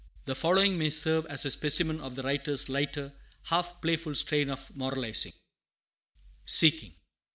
[0.25, 3.13] The following may serve as a specimen of the writer's lighter,
[3.43, 5.33] half playful strain of moralizing:
[6.43, 6.95] SEEKING.